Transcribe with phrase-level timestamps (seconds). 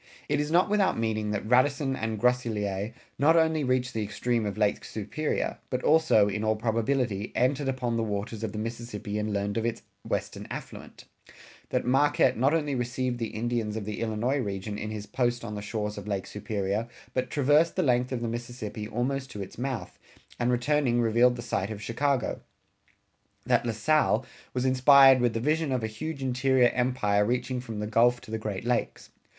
[0.27, 4.57] It is not without meaning that Radisson and Groseilliers not only reached the extreme of
[4.57, 9.31] Lake Superior but also, in all probability, entered upon the waters of the Mississippi and
[9.31, 11.03] learned of its western affluent;
[11.69, 15.53] that Marquette not only received the Indians of the Illinois region in his post on
[15.53, 19.59] the shores of Lake Superior, but traversed the length of the Mississippi almost to its
[19.59, 19.99] mouth,
[20.39, 22.41] and returning revealed the site of Chicago;
[23.45, 24.25] that La Salle
[24.55, 28.31] was inspired with the vision of a huge interior empire reaching from the Gulf to
[28.31, 29.11] the Great Lakes.